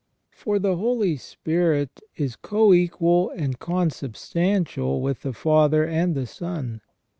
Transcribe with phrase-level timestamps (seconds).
[0.31, 6.81] For the Holy Spirit is co equal and consubstantial with the Father and the Son.